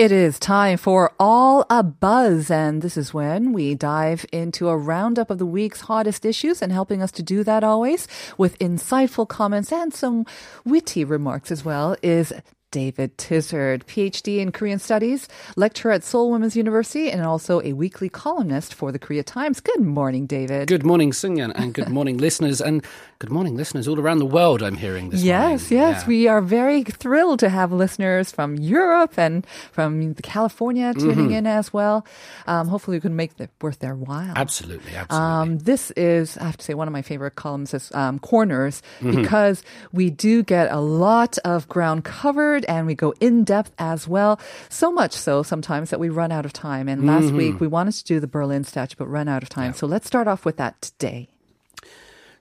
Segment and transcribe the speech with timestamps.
[0.00, 4.76] It is time for All a Buzz, and this is when we dive into a
[4.78, 8.08] roundup of the week's hottest issues, and helping us to do that always
[8.38, 10.24] with insightful comments and some
[10.64, 12.32] witty remarks as well is
[12.70, 18.08] David Tizzard, PhD in Korean Studies, lecturer at Seoul Women's University, and also a weekly
[18.08, 19.60] columnist for the Korea Times.
[19.60, 20.68] Good morning, David.
[20.68, 22.82] Good morning, Sunyan, and good morning, listeners, and
[23.20, 24.62] good morning, listeners all around the world.
[24.62, 25.22] I'm hearing this.
[25.22, 25.78] Yes, morning.
[25.92, 26.02] yes.
[26.02, 26.08] Yeah.
[26.08, 31.70] We are very thrilled to have listeners from Europe and from California tuning in as
[31.70, 32.06] well.
[32.46, 34.32] Um, hopefully, we can make it worth their while.
[34.36, 35.26] Absolutely, absolutely.
[35.52, 38.80] Um, this is, I have to say, one of my favorite columns is um, Corners
[39.00, 39.20] Mm-hmm.
[39.22, 39.62] because
[39.92, 44.40] we do get a lot of ground covered and we go in depth as well.
[44.70, 46.88] So much so sometimes that we run out of time.
[46.88, 47.36] And last Mm-hmm.
[47.36, 49.74] week we wanted to do the Berlin statue but run out of time.
[49.74, 51.28] So let's start off with that today.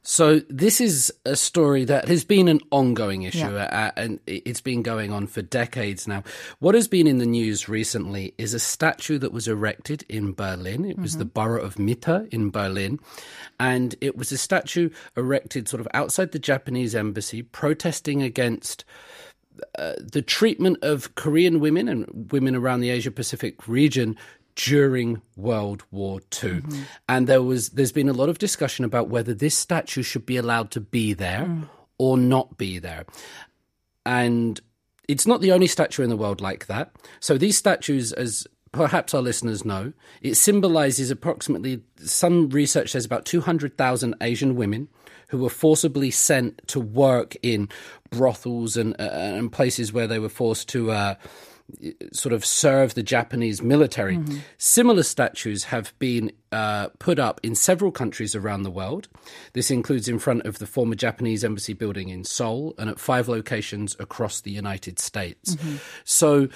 [0.01, 3.91] So this is a story that has been an ongoing issue, Yeah.
[3.95, 6.23] uh, and it- it's been going on for decades now.
[6.59, 10.85] What has been in the news recently is a statue that was erected in Berlin.
[10.85, 12.99] It was the borough of Mitte in Berlin,
[13.59, 18.85] and it was a statue erected sort of outside the Japanese embassy, protesting against
[19.77, 24.15] uh, the treatment of Korean women and women around the Asia Pacific region
[24.65, 26.61] during World War II.
[27.07, 30.35] And there was there's been a lot of discussion about whether this statue should be
[30.35, 31.47] allowed to be there
[31.97, 33.05] or not be there.
[34.05, 34.59] And
[35.07, 36.91] it's not the only statue in the world like that.
[37.21, 43.25] So these statues as perhaps our listeners know, it symbolizes approximately some research says about
[43.25, 44.89] 200,000 Asian women
[45.29, 47.69] who were forcibly sent to work in
[48.09, 51.15] brothels and uh, and places where they were forced to uh,
[52.11, 54.19] sort of serve the Japanese military.
[54.57, 59.07] Similar statues have been uh, put up in several countries around the world.
[59.53, 63.27] This includes in front of the former Japanese embassy building in Seoul and at five
[63.27, 65.55] locations across the United States.
[66.03, 66.49] So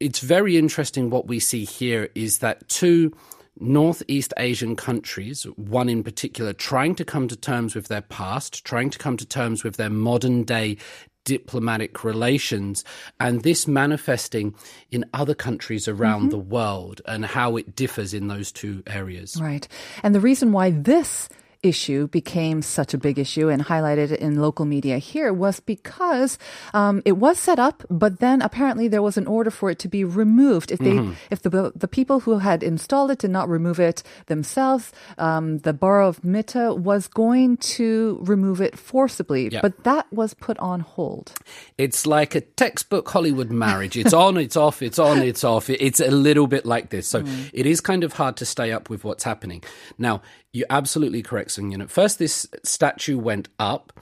[0.00, 3.12] it's very interesting what we see here is that two
[3.60, 8.90] Northeast Asian countries, one in particular, trying to come to terms with their past, trying
[8.90, 10.78] to come to terms with their modern day
[11.24, 12.84] diplomatic relations,
[13.20, 14.54] and this manifesting
[14.90, 16.30] in other countries around mm-hmm.
[16.30, 19.38] the world and how it differs in those two areas.
[19.40, 19.66] Right.
[20.02, 21.28] And the reason why this
[21.62, 26.38] issue became such a big issue and highlighted in local media here was because
[26.74, 29.88] um, it was set up, but then apparently there was an order for it to
[29.88, 30.72] be removed.
[30.72, 30.98] If they,
[31.30, 35.72] if the the people who had installed it did not remove it themselves, um, the
[35.72, 39.60] borough of Mitte was going to remove it forcibly, Yeah.
[39.62, 41.32] but that was put on hold.
[41.78, 43.96] It's like a textbook Hollywood marriage.
[43.96, 45.70] It's on, it's off, it's on, it's off.
[45.70, 47.06] It's a little bit like this.
[47.08, 49.62] So it is kind of hard to stay up with what's happening.
[49.98, 51.82] Now, you're absolutely correct, Sungyun.
[51.82, 53.92] At first, this statue went up,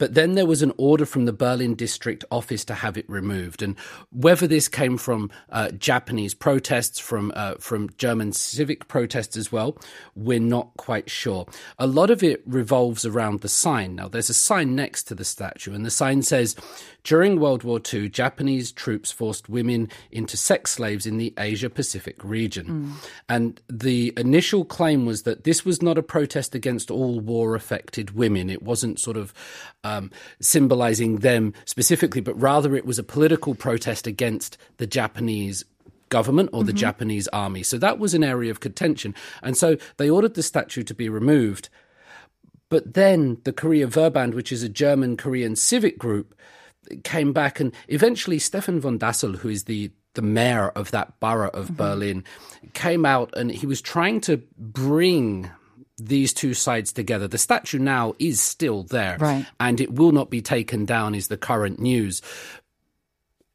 [0.00, 3.60] but then there was an order from the Berlin district office to have it removed.
[3.60, 3.78] And
[4.10, 9.76] whether this came from uh, Japanese protests, from uh, from German civic protests as well,
[10.16, 11.46] we're not quite sure.
[11.78, 13.94] A lot of it revolves around the sign.
[13.94, 16.56] Now, there's a sign next to the statue, and the sign says,
[17.04, 22.24] "During World War II, Japanese troops forced women into sex slaves in the Asia Pacific
[22.24, 22.94] region."
[23.28, 28.12] And the initial claim was that this was not a protest against all war affected
[28.12, 28.48] women.
[28.48, 29.34] It wasn't sort of
[29.90, 35.64] um, symbolizing them specifically, but rather it was a political protest against the Japanese
[36.08, 37.62] government or the Japanese army.
[37.62, 39.14] So that was an area of contention.
[39.42, 41.68] And so they ordered the statue to be removed.
[42.68, 46.34] But then the Korea Verband, which is a German Korean civic group,
[47.04, 51.50] came back and eventually Stephan von Dassel, who is the the mayor of that borough
[51.50, 52.24] of Berlin,
[52.72, 55.48] came out and he was trying to bring
[56.06, 57.28] these two sides together.
[57.28, 59.46] The statue now is still there, Right.
[59.58, 61.14] and it will not be taken down.
[61.14, 62.22] Is the current news.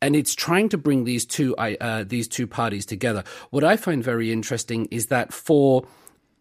[0.02, 3.24] And it's trying to bring these two uh, these two parties together.
[3.50, 5.86] What I find very interesting is that for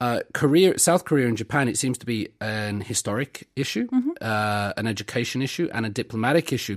[0.00, 3.86] uh, Korea, South Korea, and Japan, it seems to be an historic issue,
[4.20, 6.76] uh, an education issue, and a diplomatic issue.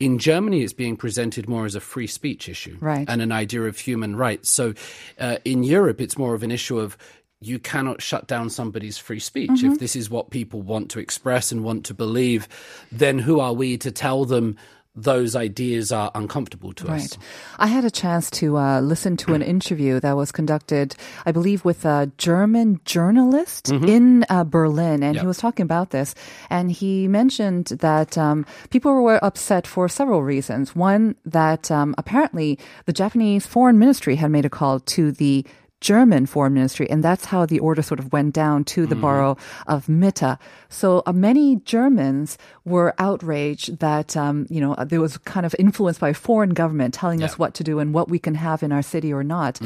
[0.00, 3.08] In Germany, it's being presented more as a free speech issue Right.
[3.08, 4.50] and an idea of human rights.
[4.50, 4.74] So
[5.18, 6.98] uh, in Europe, it's more of an issue of
[7.40, 9.62] you cannot shut down somebody's free speech.
[9.62, 12.48] If this is what people want to express and want to believe,
[12.90, 14.56] then who are we to tell them
[14.98, 17.02] those ideas are uncomfortable to Right.
[17.02, 17.18] us.
[17.58, 20.96] I had a chance to uh, listen to an interview that was conducted,
[21.26, 25.20] I believe, with a German journalist in uh, Berlin, and Yep.
[25.20, 26.14] he was talking about this.
[26.48, 30.74] And he mentioned that um, people were upset for several reasons.
[30.74, 35.44] One, that um, apparently the Japanese foreign ministry had made a call to the
[35.80, 39.36] German foreign ministry, and that's how the order sort of went down to the borough
[39.66, 40.38] of Mitte.
[40.68, 45.98] So uh, many Germans were outraged that um, you know there was kind of influence
[45.98, 48.72] by a foreign government telling us what to do and what we can have in
[48.72, 49.60] our city or not.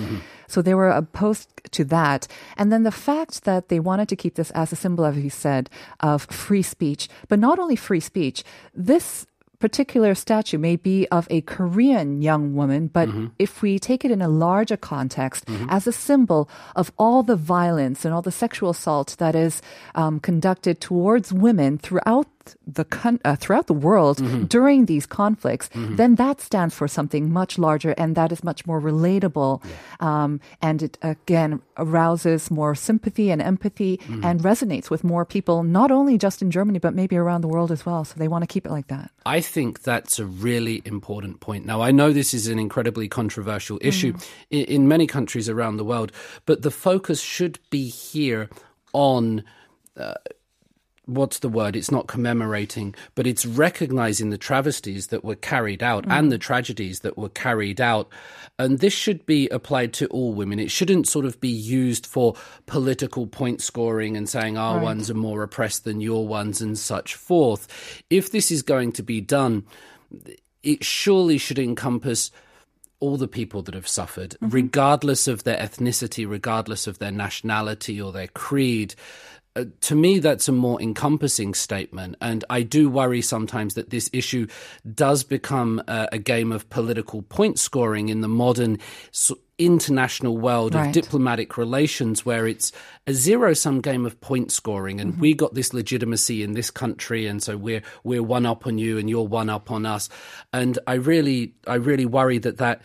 [0.49, 4.35] So they were opposed to that, and then the fact that they wanted to keep
[4.35, 5.71] this as a symbol, as you said,
[6.01, 8.43] of free speech, but not only free speech.
[8.75, 9.27] This
[9.61, 13.09] particular statue may be of a Korean young woman, but
[13.39, 18.05] if we take it in a larger context as a symbol of all the violence
[18.05, 19.61] and all the sexual assault that is
[19.95, 22.27] um, conducted towards women throughout
[22.67, 24.17] the con- uh, throughout the world
[24.49, 28.81] during these conflicts, then that stands for something much larger, and that is much more
[28.81, 29.63] relatable,
[30.01, 35.91] um, and it again arouses more sympathy and empathy, and resonates with more people, not
[35.91, 38.05] only just in Germany but maybe around the world as well.
[38.05, 39.11] So they want to keep it like that.
[39.27, 41.67] I think that's a really important point.
[41.67, 44.15] Now, I know this is an incredibly controversial issue
[44.51, 46.13] in, in many countries around the world,
[46.47, 48.49] but the focus should be here
[48.93, 49.45] on.
[49.97, 50.15] Uh,
[51.11, 51.75] What's the word?
[51.75, 57.01] It's not commemorating, but it's recognizing the travesties that were carried out and the tragedies
[57.01, 58.09] that were carried out.
[58.61, 60.61] And this should be applied to all women.
[60.61, 62.37] It shouldn't sort of be used for
[62.67, 67.17] political point scoring and saying our ones are more oppressed than your ones and such
[67.17, 67.67] forth.
[68.09, 69.65] If this is going to be done,
[70.63, 72.31] it surely should encompass
[73.01, 74.51] all the people that have suffered, mm-hmm.
[74.51, 78.95] regardless of their ethnicity, regardless of their nationality or their creed.
[79.57, 82.15] Uh, to me, that's a more encompassing statement.
[82.21, 84.47] And I do worry sometimes that this issue
[84.95, 88.79] does become uh, a game of political point scoring in the modern
[89.13, 90.87] s international world Right.
[90.87, 92.73] of diplomatic relations, where it's
[93.07, 95.01] a zero sum game of point scoring.
[95.01, 97.27] And we got this legitimacy in this country.
[97.27, 100.09] And so we're, we're one up on you and you're one up on us.
[100.53, 102.81] And I really, I really worry that that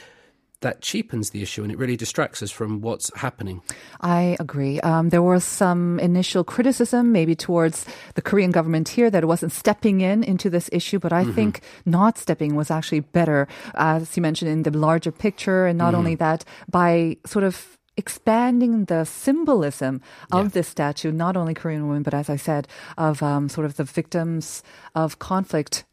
[0.66, 3.62] that cheapens the issue and it really distracts us from what's happening.
[4.02, 4.80] I agree.
[4.82, 7.86] Um, there was some initial criticism, maybe towards
[8.16, 10.98] the Korean government here, that it wasn't stepping in into this issue.
[10.98, 15.68] But I think not stepping was actually better, as you mentioned in the larger picture,
[15.68, 20.02] and not only that, by sort of expanding the symbolism
[20.32, 23.78] of this statue, not only Korean women, but as I said, of um, sort of
[23.78, 24.64] the victims
[24.96, 25.86] of conflict.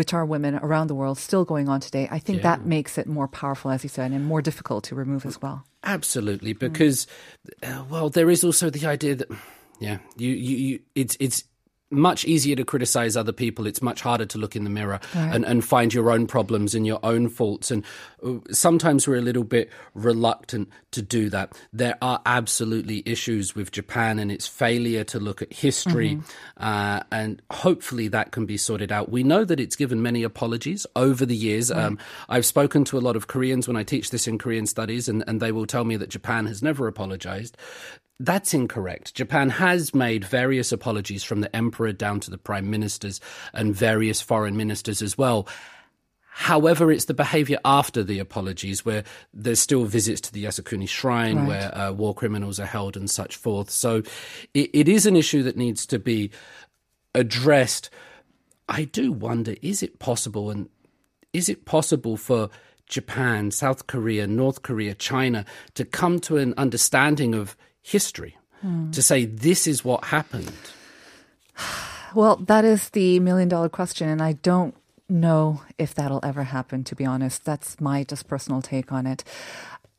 [0.00, 2.08] Which are women around the world still going on today.
[2.10, 5.26] I think that makes it more powerful, as you said, and more difficult to remove
[5.26, 5.66] as well.
[5.84, 7.06] Absolutely, because
[7.62, 9.28] uh, well, there is also the idea that
[9.78, 11.44] yeah, you, you, you it's it's
[11.90, 13.66] much easier to criticize other people.
[13.66, 16.86] It's much harder to look in the mirror and, and find your own problems and
[16.86, 17.70] your own faults.
[17.70, 17.84] And
[18.24, 21.56] uh, sometimes we're a little bit reluctant to do that.
[21.72, 26.20] There are absolutely issues with Japan and its failure to look at history,
[26.56, 29.10] uh, and hopefully that can be sorted out.
[29.10, 31.70] We know that it's given many apologies over the years.
[31.70, 31.98] Um,
[32.28, 35.24] I've spoken to a lot of Koreans when I teach this in Korean studies, and,
[35.26, 37.56] and they will tell me that Japan has never apologized.
[38.22, 39.14] That's incorrect.
[39.14, 43.18] Japan has made various apologies from the emperor down to the prime ministers
[43.54, 45.48] and various foreign ministers as well.
[46.32, 51.38] However, it's the behavior after the apologies where there's still visits to the Yasukuni shrine
[51.38, 51.48] Right.
[51.48, 53.70] where uh, war criminals are held and such forth.
[53.70, 54.02] So
[54.52, 56.30] it, it is an issue that needs to be
[57.14, 57.88] addressed.
[58.68, 60.68] I do wonder is it possible and
[61.32, 62.50] is it possible for
[62.86, 68.36] Japan, South Korea, North Korea, China to come to an understanding of history?
[68.92, 70.52] To say this is what happened.
[72.14, 74.74] Well, that is the million dollar question, and I don't
[75.08, 77.44] know if that'll ever happen, to be honest.
[77.44, 79.24] That's my just personal take on it.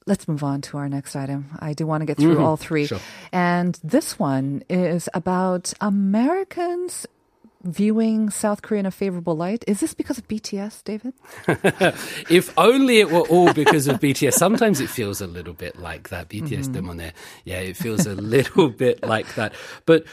[0.06, 1.50] Let's move on to our next item.
[1.60, 2.44] I do want to get through mm-hmm.
[2.44, 2.86] all three.
[2.86, 3.00] Sure.
[3.32, 7.08] And this one is about Americans
[7.64, 9.64] viewing South Korea in a favorable light.
[9.68, 11.14] Is this because of BTS, David?
[12.30, 14.34] if only it were all because of BTS.
[14.34, 16.30] Sometimes it feels a little bit like that.
[16.30, 16.90] BTS Mm-hmm.
[16.90, 17.12] mm
[17.46, 19.54] Yeah, it feels a little bit like that.
[19.86, 20.06] But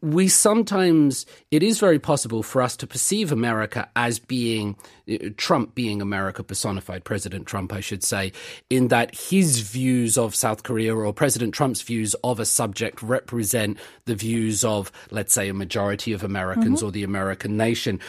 [0.00, 4.76] we sometimes, it is very possible for us to perceive America as being,
[5.10, 8.32] uh, Trump being America personified, President Trump, I should say,
[8.70, 13.78] in that his views of South Korea or President Trump's views of a subject represent
[14.04, 18.00] the views of, let's say, a majority of Americans or the American nation.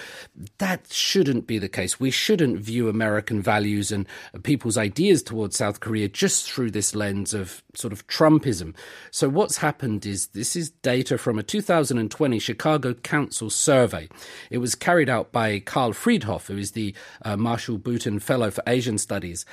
[0.57, 1.99] That shouldn't be the case.
[1.99, 4.07] We shouldn't view American values and
[4.43, 8.75] people's ideas towards South Korea just through this lens of sort of Trumpism.
[9.11, 14.09] So what's happened is this is data from a 2020 Chicago Council survey.
[14.49, 16.93] It was carried out by Karl Friedhoff, who is the
[17.23, 19.45] uh, Marshall Bouton Fellow for Asian Studies.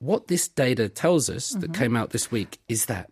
[0.00, 3.10] What this data tells us that came out this week is that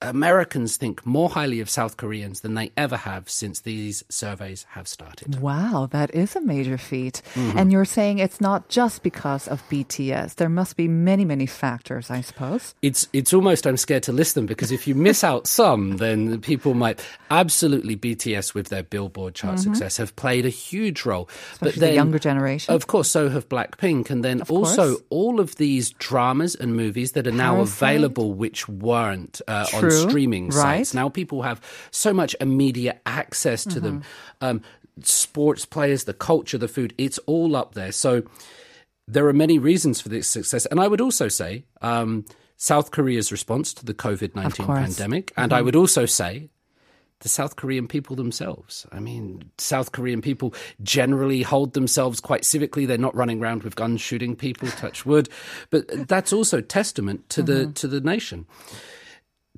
[0.00, 4.86] Americans think more highly of South Koreans than they ever have since these surveys have
[4.86, 5.40] started.
[5.40, 7.20] Wow, that is a major feat.
[7.34, 7.58] Mm-hmm.
[7.58, 10.36] And you're saying it's not just because of BTS.
[10.36, 12.76] There must be many, many factors, I suppose.
[12.80, 16.40] It's it's almost I'm scared to list them because if you miss out some, then
[16.42, 21.26] people might absolutely BTS with their Billboard chart success have played a huge role.
[21.26, 21.52] Mm-hmm.
[21.66, 22.72] Especially the younger generation.
[22.72, 25.02] Of course, so have Blackpink, and then also course.
[25.10, 27.82] all of these dramas and movies that are now Parasite.
[27.82, 30.54] available, which weren't uh, on True, streaming right.
[30.54, 30.94] sites.
[30.94, 34.00] Now people have so much immediate access to them.
[34.00, 34.44] Mm-hmm.
[34.44, 34.62] Um,
[35.02, 37.92] sports players, the culture, the food, it's all up there.
[37.92, 38.22] So
[39.06, 40.66] there are many reasons for this success.
[40.66, 42.24] And I would also say um,
[42.56, 44.78] South Korea's response to the COVID 19 course.
[44.78, 45.32] pandemic.
[45.36, 46.50] And I would also say
[47.20, 48.86] the South Korean people themselves.
[48.92, 52.86] I mean, South Korean people generally hold themselves quite civically.
[52.86, 55.28] They're not running around with guns shooting people, touch wood.
[55.70, 58.46] But that's also testament to the to the nation.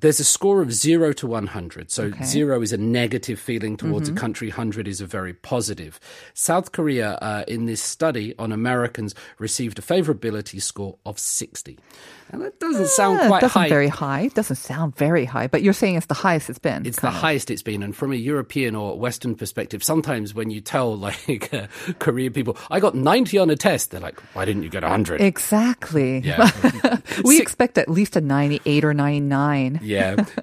[0.01, 1.89] There's a score of zero to 100.
[1.91, 5.99] So zero is a negative feeling towards a country, 100 is a very positive.
[6.33, 11.77] South Korea, uh, in this study on Americans, received a favorability score of 60.
[12.33, 13.67] And that doesn't sound Ah, quite doesn't high.
[13.69, 14.29] very high.
[14.29, 16.85] Doesn't sound very high, but you're saying it's the highest it's been.
[16.85, 17.13] It's the of.
[17.13, 21.53] highest it's been, and from a European or Western perspective, sometimes when you tell like
[21.53, 21.67] uh,
[21.99, 25.19] Korean people, "I got 90 on a test," they're like, "Why didn't you get 100?"
[25.19, 26.19] Exactly.
[26.19, 26.49] Yeah.
[27.25, 29.81] we Si- expect at least a 98 or 99.
[29.83, 29.90] Yeah,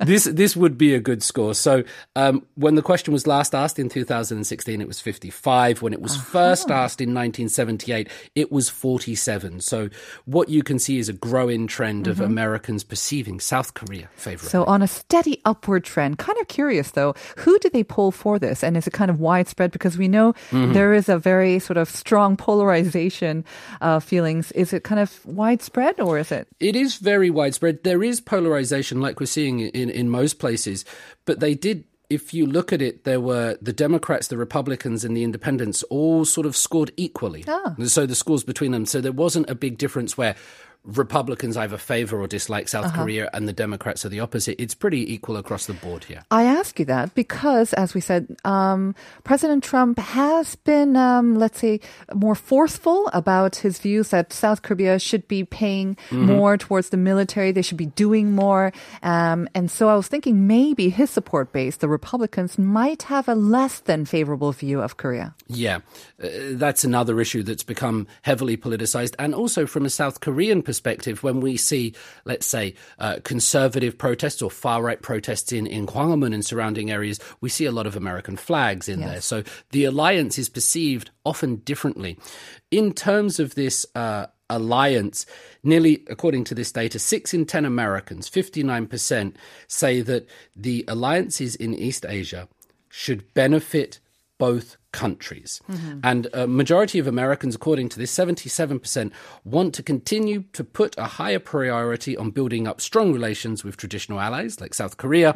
[0.04, 1.54] this this would be a good score.
[1.54, 1.84] So
[2.16, 5.82] um, when the question was last asked in 2016, it was 55.
[5.82, 9.60] When it was first asked in 1978, it was 47.
[9.60, 9.88] So
[10.24, 14.50] what you can see is a growing trend of Americans perceiving South Korea favorably.
[14.50, 16.18] So on a steady upward trend.
[16.18, 18.62] Kind of curious though, who did they poll for this?
[18.62, 19.70] And is it kind of widespread?
[19.72, 20.72] Because we know Mm-hmm.
[20.72, 23.44] there is a very sort of strong polarization
[23.80, 24.52] uh, feelings.
[24.52, 26.48] Is it kind of widespread or is it?
[26.60, 27.82] It is very widespread.
[27.84, 30.84] There is polarization, like we're seeing in, in most places,
[31.24, 31.84] but they did.
[32.10, 36.24] If you look at it, there were the Democrats, the Republicans, and the Independents all
[36.24, 37.44] sort of scored equally.
[37.46, 37.74] Ah.
[37.84, 38.86] So the scores between them.
[38.86, 40.34] So there wasn't a big difference where
[40.84, 43.02] Republicans either favor or dislike South Uh-huh.
[43.02, 44.56] Korea and the Democrats are the opposite.
[44.62, 46.22] It's pretty equal across the board here.
[46.30, 48.94] I ask you that because, as we said, um,
[49.24, 51.80] President Trump has been, um, let's say,
[52.14, 56.26] more forceful about his views that South Korea should be paying Mm-hmm.
[56.26, 57.52] more towards the military.
[57.52, 58.72] They should be doing more.
[59.02, 63.34] Um, and so I was thinking maybe his support base, the Republicans, might have a
[63.34, 65.34] less than favorable view of Korea.
[65.48, 65.80] Yeah,
[66.22, 69.14] uh, that's another issue that's become heavily politicized.
[69.18, 71.94] And also from a South Korean perspective, when we see,
[72.26, 77.18] let's say, uh, conservative protests or far right protests in, in Gwanghwamun and surrounding areas,
[77.40, 79.22] we see a lot of American flags in there.
[79.22, 82.18] So the alliance is perceived often differently.
[82.70, 85.24] In terms of this, uh, alliance,
[85.62, 89.34] nearly, according to this data, six in 10 Americans, 59%,
[89.66, 92.46] say that the alliances in East Asia
[92.90, 94.00] should benefit
[94.38, 95.60] both countries.
[96.10, 99.12] And a majority of Americans, according to this, 77%,
[99.44, 104.18] want to continue to put a higher priority on building up strong relations with traditional
[104.26, 105.30] allies like South Korea,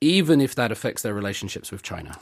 [0.00, 2.12] even if that affects their relationships with China.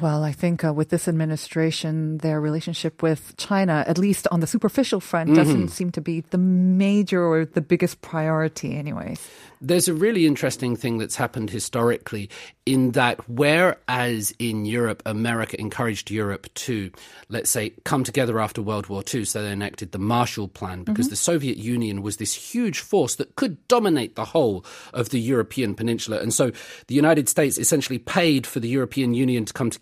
[0.00, 4.46] Well, I think uh, with this administration, their relationship with China, at least on the
[4.46, 5.36] superficial front, Mm-hmm.
[5.36, 9.20] doesn't seem to be the major or the biggest priority, anyways.
[9.60, 12.30] There's a really interesting thing that's happened historically
[12.66, 16.90] in that whereas in Europe, America encouraged Europe to,
[17.28, 21.10] let's say, come together after World War II, so they enacted the Marshall Plan because
[21.10, 25.74] the Soviet Union was this huge force that could dominate the whole of the European
[25.76, 26.18] peninsula.
[26.20, 26.50] And so
[26.88, 29.81] the United States essentially paid for the European Union to come together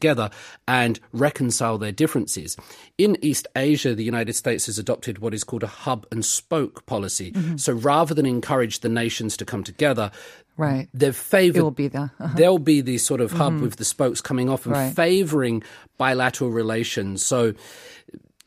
[0.66, 2.56] and reconcile their differences.
[2.98, 6.86] In East Asia, the United States has adopted what is called a hub and spoke
[6.86, 7.32] policy.
[7.56, 10.10] So rather than encourage the nations to come together,
[10.56, 10.88] Right.
[10.92, 12.34] they've favored will be the- uh-huh.
[12.36, 14.94] there'll be the sort of hub with the spokes coming off and Right.
[14.94, 15.62] favoring
[15.96, 17.24] bilateral relations.
[17.24, 17.54] So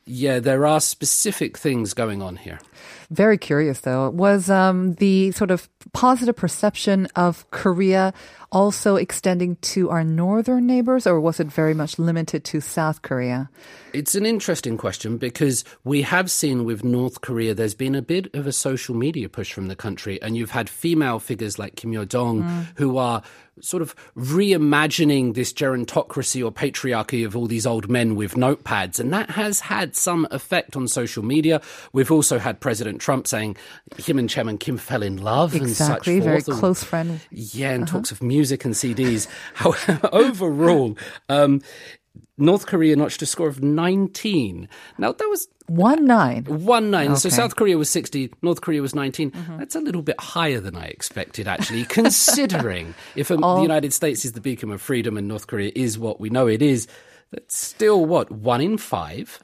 [0.06, 2.60] yeah, there are specific things going on here.
[3.10, 4.10] Very curious, though.
[4.10, 8.14] Was um, the sort of positive perception of Korea
[8.54, 13.50] also extending to our northern neighbors, or was it very much limited to South Korea?
[13.94, 18.34] It's an interesting question because we have seen with North Korea, there's been a bit
[18.34, 21.92] of a social media push from the country, and you've had female figures like Kim
[21.92, 22.66] Yo Jong mm.
[22.76, 23.24] who are
[23.62, 29.14] sort of reimagining this gerontocracy or patriarchy of all these old men with notepads, and
[29.14, 31.62] that has had some effect on social media.
[31.92, 33.58] We've also had President Trump saying
[33.98, 36.60] him and Chairman Kim fell in love Exactly, and such very forth.
[36.60, 37.20] close friend.
[37.30, 37.98] Yeah, and uh-huh.
[37.98, 39.28] talks of music music and CDs.
[39.54, 40.98] However, overall,
[41.30, 41.62] um,
[42.38, 44.68] North Korea notched a score of 19.
[44.98, 46.44] Now, that was One nine.
[46.44, 47.16] 1 9.
[47.16, 49.32] So South Korea was 60, North Korea was 19.
[49.58, 54.26] That's a little bit higher than I expected, actually, considering if um, the United States
[54.26, 56.88] is the beacon of freedom and North Korea is what we know it is.
[57.32, 58.30] That's still what?
[58.30, 59.40] One in five?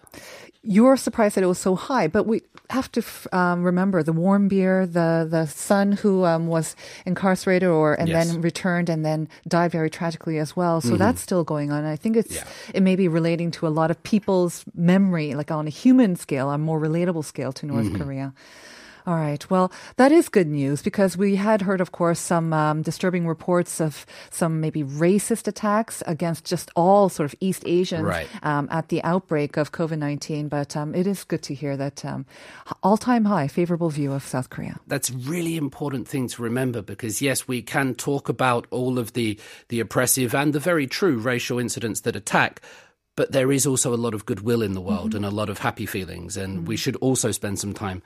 [0.62, 4.12] You're surprised that it was so high, but we have to f- um, remember the
[4.14, 6.76] Warmbier, the the son who um, was
[7.06, 8.28] incarcerated or and Yes.
[8.28, 10.82] then returned and then died very tragically as well.
[10.82, 11.86] So that's still going on.
[11.86, 12.44] I think it's Yeah.
[12.74, 16.52] it may be relating to a lot of people's memory, like on a human scale,
[16.52, 18.34] a more relatable scale to North Korea.
[19.10, 19.50] All right.
[19.50, 23.82] Well, that is good news because we had heard, of course, some um, disturbing reports
[23.82, 28.28] of some maybe racist attacks against just all sort of East Asians Right.
[28.44, 30.48] um, at the outbreak of COVID 19.
[30.48, 32.28] But um, it is good to hear that um,
[32.84, 34.80] all time high, favorable view of South Korea.
[34.86, 39.40] That's really important thing to remember because yes, we can talk about all of the
[39.70, 42.62] the oppressive and the very true racial incidents that attack.
[43.16, 45.58] But there is also a lot of goodwill in the world and a lot of
[45.58, 48.04] happy feelings, and we should also spend some time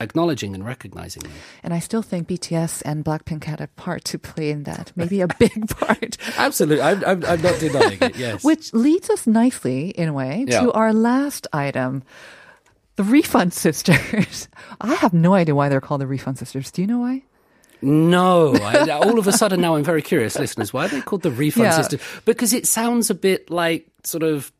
[0.00, 1.32] acknowledging and recognizing them.
[1.62, 5.20] And I still think BTS and Blackpink had a part to play in that, maybe
[5.20, 6.16] a big part.
[6.36, 8.16] Absolutely, I'm, I'm, I'm not denying it.
[8.16, 10.60] Yes, Which leads us nicely, in a way, Yeah.
[10.62, 12.02] to our last item.
[12.96, 14.48] The refund sisters.
[14.80, 16.70] I have no idea why they're called the refund sisters.
[16.70, 17.22] Do you know why?
[17.82, 20.70] No, I, all of a sudden now I'm very curious, listeners.
[20.70, 21.76] Why are they called the refund Yeah.
[21.80, 22.00] system?
[22.26, 24.52] Because it sounds a bit like sort of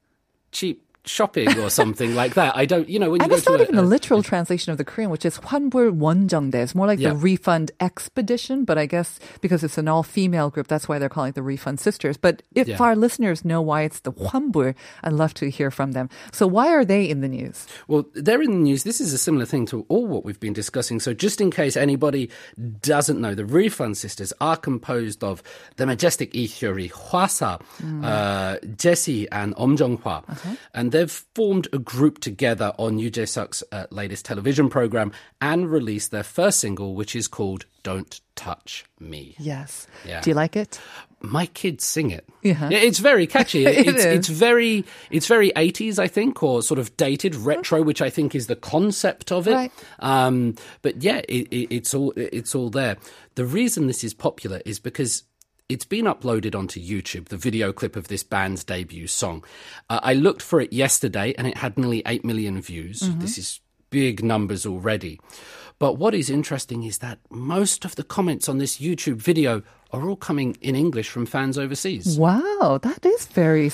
[0.52, 2.56] cheap shopping or something like that.
[2.56, 4.20] I don't, you know, when you and go it's to not a, even a, literal
[4.20, 6.54] a, translation of the Korean, which is 환불 원정대.
[6.54, 7.10] It's more like yeah.
[7.10, 11.30] the refund expedition, but I guess because it's an all-female group, that's why they're calling
[11.30, 12.16] it the refund sisters.
[12.16, 12.78] But if yeah.
[12.78, 16.08] our listeners know why it's the 환불, I'd love to hear from them.
[16.32, 17.66] So why are they in the news?
[17.88, 18.84] Well, they're in the news.
[18.84, 21.00] This is a similar thing to all what we've been discussing.
[21.00, 22.30] So just in case anybody
[22.80, 25.42] doesn't know, the refund sisters are composed of
[25.76, 28.04] the majestic Lee Hyori Hwasa, mm.
[28.04, 30.56] uh, Jessi, and Om Jong Hwa, okay.
[30.74, 36.10] and they've formed a group together on Jae Suk's uh, latest television program and released
[36.10, 39.86] their first single, which is called "Don't Touch Me." Yes.
[40.04, 40.20] Yeah.
[40.20, 40.78] Do you like it?
[41.22, 42.26] my kids sing it.
[42.42, 42.70] Yeah.
[42.70, 43.66] it's very catchy.
[43.70, 44.04] It it's, is.
[44.04, 48.34] it's very it's very 80s, I think, or sort of dated retro, which I think
[48.34, 49.54] is the concept of it.
[49.54, 49.72] Right.
[50.00, 52.96] Um, but yeah, it, it, it's all it's all there.
[53.34, 55.24] The reason this is popular is because.
[55.70, 59.44] It's been uploaded onto YouTube, the video clip of this band's debut song.
[59.88, 63.02] Uh, I looked for it yesterday and it had nearly 8 million views.
[63.18, 65.20] This is big numbers already.
[65.80, 69.62] But what is interesting is that most of the comments on this YouTube video
[69.92, 72.16] are all coming in English from fans overseas.
[72.18, 73.72] Wow, that is very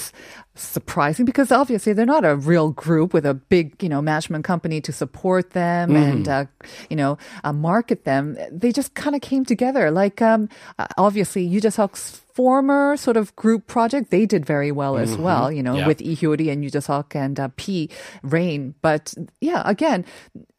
[0.55, 4.81] surprising because obviously they're not a real group with a big, you know, management company
[4.83, 5.97] to support them Mm-hmm.
[6.13, 6.45] and, uh,
[6.89, 8.37] you know, uh, market them.
[8.53, 9.91] They just kind of came together.
[9.91, 14.97] Like, um, uh, obviously, Yoo Jae-suk's former sort of group project, they did very well
[14.97, 15.81] as well, you know, Mm-hmm.
[15.81, 15.87] Yeah.
[15.89, 17.91] with Lee Hyori and Yujasok and uh, P,
[18.23, 18.75] Rain.
[18.81, 20.05] But yeah, again,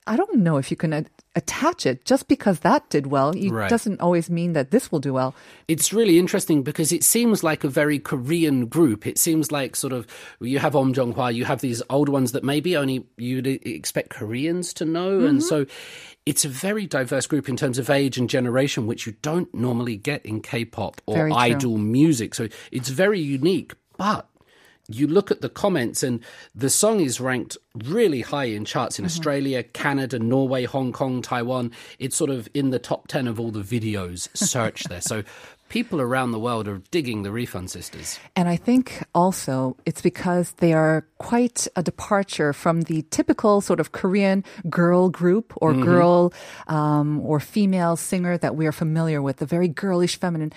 [0.06, 1.04] I don't know if you can uh,
[1.36, 3.30] attach it just because that did well.
[3.32, 3.70] It Right.
[3.70, 5.36] doesn't always mean that this will do well.
[5.68, 9.06] It's really interesting because it seems like a very Korean group.
[9.06, 10.08] It seems like sort of
[10.40, 14.10] you have Om Jong Hwa, you have these old ones that maybe only you'd expect
[14.10, 15.48] Koreans to know, and Mm-hmm.
[15.48, 15.66] so
[16.26, 19.96] it's a very diverse group in terms of age and generation, which you don't normally
[19.96, 22.34] get in K-pop or idol music.
[22.36, 24.28] So it's very unique, but.
[24.89, 26.21] You look at the comments, and
[26.56, 29.12] the song is ranked really high in charts in Mm-hmm.
[29.12, 31.71] Australia, Canada, Norway, Hong Kong, Taiwan.
[32.00, 35.02] It's sort of in the top 10 of all the videos searched there.
[35.02, 35.23] So
[35.69, 38.19] people around the world are digging the Refund Sisters.
[38.36, 43.80] And I think also it's because they are quite a departure from the typical sort
[43.82, 46.34] of Korean girl group or girl
[46.67, 50.54] um, or female singer that we are familiar with, the very girlish feminine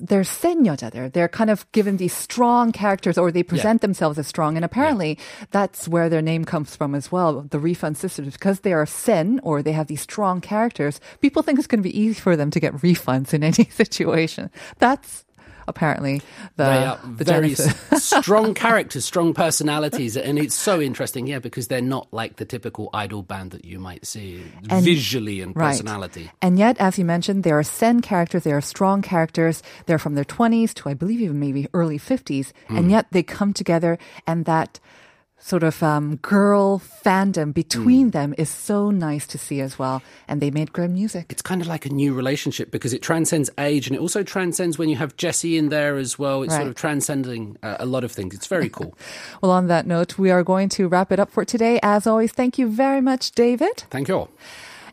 [0.00, 1.12] They're sen 여자들.
[1.12, 4.56] They're kind of given these strong characters or they present themselves as strong.
[4.56, 5.18] And apparently
[5.50, 8.32] that's where their name comes from as well, the Refund Sisters.
[8.32, 11.88] Because they are sen or they have these strong characters, people think it's going to
[11.88, 14.50] be easy for them to get refunds in any situation.
[14.78, 15.24] That's
[15.69, 16.19] apparently
[16.57, 17.55] the, they are the very
[17.97, 22.89] strong characters, strong personalities, and it's so interesting, yeah, because they're not like the typical
[22.93, 25.69] idol band that you might see And- visually and Right.
[25.69, 26.31] personality.
[26.41, 29.61] And yet, as you mentioned, they are sen characters, they are strong characters.
[29.85, 32.51] They're from their 20s to, I believe, even maybe early 50s.
[32.67, 32.77] Hmm.
[32.77, 34.79] And yet they come together, and that
[35.41, 38.11] sort of um, girl fandom between Hmm.
[38.11, 40.01] them is so nice to see as well.
[40.27, 41.25] And they made great music.
[41.29, 44.77] It's kind of like a new relationship because it transcends age and it also transcends
[44.77, 46.43] when you have Jessi in there as well.
[46.43, 48.35] It's sort of transcending uh, a lot of things.
[48.35, 48.93] It's very cool.
[49.41, 51.79] Well, on that note, we are going to wrap it up for today.
[51.81, 53.83] As always, thank you very much, David.
[53.89, 54.29] Thank you all.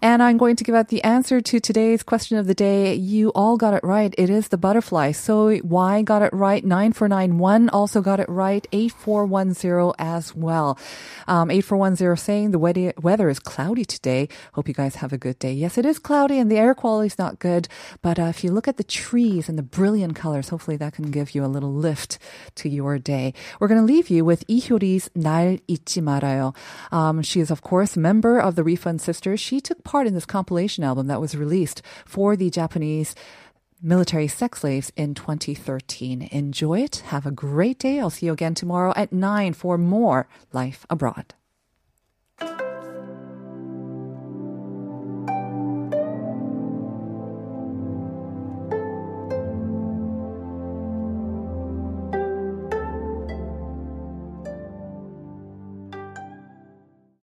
[0.02, 2.94] And I'm going to give out the answer to today's question of the day.
[2.94, 4.14] You all got it right.
[4.18, 5.12] It is the butterfly.
[5.12, 6.64] So Y got it right.
[6.64, 8.66] 9491 also got it right.
[8.72, 10.78] 8410 as well.
[11.26, 14.28] Um, 8410 saying the weather is cloudy today.
[14.52, 15.52] Hope you guys have a good day.
[15.52, 17.68] Yes, it is cloudy and the air quality is not good.
[18.02, 21.10] But uh, if you look at the trees and the brilliant colors, hopefully that can
[21.10, 22.18] give you a little lift
[22.56, 23.34] to your day.
[23.60, 26.54] We're going to leave you with Lee Hyori's 날 잊지 말아요.
[26.92, 29.40] Um, she is, of course, member of the Refund Sisters.
[29.40, 33.14] She took part in this compilation album that was released for the Japanese
[33.80, 36.28] military sex slaves in 2013.
[36.32, 36.96] Enjoy it.
[37.06, 38.00] Have a great day.
[38.00, 41.34] I'll see you again tomorrow at 9 for more Life Abroad.